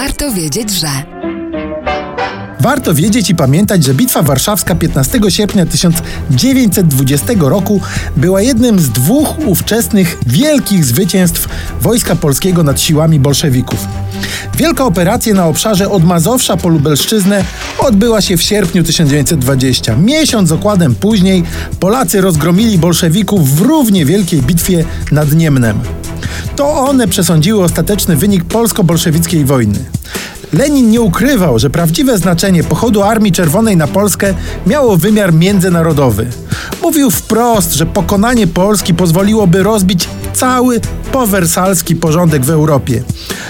Warto 0.00 0.32
wiedzieć, 0.32 0.70
że. 0.70 0.88
Warto 2.60 2.94
wiedzieć 2.94 3.30
i 3.30 3.34
pamiętać, 3.34 3.84
że 3.84 3.94
Bitwa 3.94 4.22
Warszawska 4.22 4.74
15 4.74 5.20
sierpnia 5.28 5.66
1920 5.66 7.32
roku 7.40 7.80
była 8.16 8.42
jednym 8.42 8.78
z 8.78 8.88
dwóch 8.88 9.38
ówczesnych 9.46 10.18
wielkich 10.26 10.84
zwycięstw 10.84 11.48
Wojska 11.80 12.16
Polskiego 12.16 12.62
nad 12.62 12.80
siłami 12.80 13.20
bolszewików. 13.20 13.86
Wielka 14.56 14.84
operacja 14.84 15.34
na 15.34 15.46
obszarze 15.46 15.90
od 15.90 16.04
Mazowsza 16.04 16.56
po 16.56 16.68
Lubelszczyznę 16.68 17.44
odbyła 17.78 18.20
się 18.20 18.36
w 18.36 18.42
sierpniu 18.42 18.84
1920. 18.84 19.96
Miesiąc 19.96 20.52
okładem 20.52 20.94
później 20.94 21.42
Polacy 21.80 22.20
rozgromili 22.20 22.78
bolszewików 22.78 23.56
w 23.56 23.60
równie 23.60 24.04
wielkiej 24.04 24.42
bitwie 24.42 24.84
nad 25.12 25.32
Niemnem. 25.32 25.80
To 26.60 26.74
one 26.74 27.08
przesądziły 27.08 27.64
ostateczny 27.64 28.16
wynik 28.16 28.44
polsko-bolszewickiej 28.44 29.44
wojny. 29.44 29.78
Lenin 30.52 30.90
nie 30.90 31.00
ukrywał, 31.00 31.58
że 31.58 31.70
prawdziwe 31.70 32.18
znaczenie 32.18 32.64
pochodu 32.64 33.02
Armii 33.02 33.32
Czerwonej 33.32 33.76
na 33.76 33.86
Polskę 33.86 34.34
miało 34.66 34.96
wymiar 34.96 35.34
międzynarodowy. 35.34 36.26
Mówił 36.82 37.10
wprost, 37.10 37.74
że 37.74 37.86
pokonanie 37.86 38.46
Polski 38.46 38.94
pozwoliłoby 38.94 39.62
rozbić 39.62 40.08
cały 40.32 40.80
powersalski 41.12 41.96
porządek 41.96 42.44
w 42.44 42.50
Europie. 42.50 43.02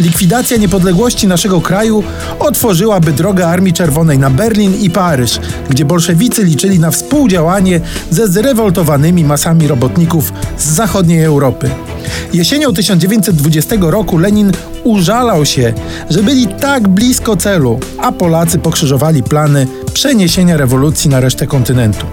Likwidacja 0.00 0.56
niepodległości 0.56 1.26
naszego 1.26 1.60
kraju 1.60 2.02
otworzyłaby 2.38 3.12
drogę 3.12 3.48
Armii 3.48 3.72
Czerwonej 3.72 4.18
na 4.18 4.30
Berlin 4.30 4.80
i 4.80 4.90
Paryż, 4.90 5.40
gdzie 5.70 5.84
bolszewicy 5.84 6.44
liczyli 6.44 6.78
na 6.78 6.90
współdziałanie 6.90 7.80
ze 8.10 8.28
zrewoltowanymi 8.28 9.24
masami 9.24 9.68
robotników 9.68 10.32
z 10.58 10.64
zachodniej 10.64 11.24
Europy. 11.24 11.70
Jesienią 12.32 12.72
1920 12.72 13.76
roku 13.80 14.18
Lenin 14.18 14.52
użalał 14.84 15.46
się, 15.46 15.72
że 16.10 16.22
byli 16.22 16.46
tak 16.46 16.88
blisko 16.88 17.36
celu, 17.36 17.80
a 17.98 18.12
Polacy 18.12 18.58
pokrzyżowali 18.58 19.22
plany 19.22 19.66
przeniesienia 19.94 20.56
rewolucji 20.56 21.10
na 21.10 21.20
resztę 21.20 21.46
kontynentu. 21.46 22.06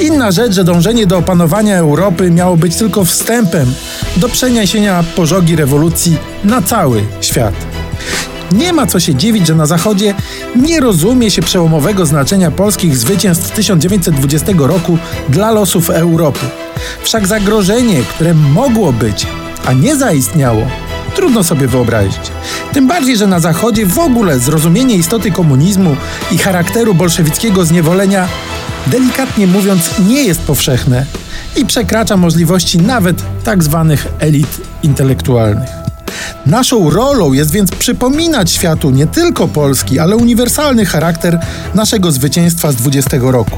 Inna 0.00 0.30
rzecz, 0.30 0.52
że 0.52 0.64
dążenie 0.64 1.06
do 1.06 1.18
opanowania 1.18 1.78
Europy 1.78 2.30
miało 2.30 2.56
być 2.56 2.76
tylko 2.76 3.04
wstępem 3.04 3.74
do 4.16 4.28
przeniesienia 4.28 5.04
pożogi 5.16 5.56
rewolucji 5.56 6.16
na 6.44 6.62
cały 6.62 7.02
świat. 7.20 7.69
Nie 8.52 8.72
ma 8.72 8.86
co 8.86 9.00
się 9.00 9.14
dziwić, 9.14 9.46
że 9.46 9.54
na 9.54 9.66
Zachodzie 9.66 10.14
nie 10.56 10.80
rozumie 10.80 11.30
się 11.30 11.42
przełomowego 11.42 12.06
znaczenia 12.06 12.50
polskich 12.50 12.96
zwycięstw 12.96 13.50
1920 13.50 14.52
roku 14.58 14.98
dla 15.28 15.50
losów 15.50 15.90
Europy. 15.90 16.46
Wszak 17.02 17.26
zagrożenie, 17.26 18.02
które 18.02 18.34
mogło 18.34 18.92
być, 18.92 19.26
a 19.66 19.72
nie 19.72 19.96
zaistniało, 19.96 20.66
trudno 21.16 21.44
sobie 21.44 21.68
wyobrazić. 21.68 22.32
Tym 22.72 22.88
bardziej, 22.88 23.16
że 23.16 23.26
na 23.26 23.40
Zachodzie 23.40 23.86
w 23.86 23.98
ogóle 23.98 24.38
zrozumienie 24.38 24.94
istoty 24.94 25.30
komunizmu 25.30 25.96
i 26.30 26.38
charakteru 26.38 26.94
bolszewickiego 26.94 27.64
zniewolenia, 27.64 28.28
delikatnie 28.86 29.46
mówiąc, 29.46 29.90
nie 30.08 30.22
jest 30.22 30.40
powszechne 30.40 31.06
i 31.56 31.66
przekracza 31.66 32.16
możliwości 32.16 32.78
nawet 32.78 33.22
tak 33.44 33.62
zwanych 33.62 34.06
elit 34.20 34.60
intelektualnych. 34.82 35.89
Naszą 36.46 36.90
rolą 36.90 37.32
jest 37.32 37.50
więc 37.50 37.70
przypominać 37.70 38.50
światu 38.50 38.90
nie 38.90 39.06
tylko 39.06 39.48
polski, 39.48 39.98
ale 39.98 40.16
uniwersalny 40.16 40.86
charakter 40.86 41.40
naszego 41.74 42.12
zwycięstwa 42.12 42.72
z 42.72 42.76
20 42.76 43.16
roku. 43.20 43.56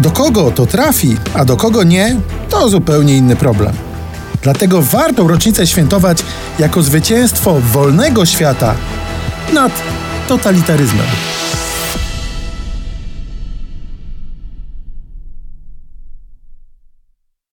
Do 0.00 0.10
kogo 0.10 0.50
to 0.50 0.66
trafi, 0.66 1.16
a 1.34 1.44
do 1.44 1.56
kogo 1.56 1.82
nie, 1.82 2.16
to 2.50 2.68
zupełnie 2.68 3.16
inny 3.16 3.36
problem. 3.36 3.72
Dlatego 4.42 4.82
warto 4.82 5.28
rocznicę 5.28 5.66
świętować 5.66 6.24
jako 6.58 6.82
zwycięstwo 6.82 7.60
wolnego 7.60 8.26
świata 8.26 8.74
nad 9.52 9.72
totalitaryzmem. 10.28 11.06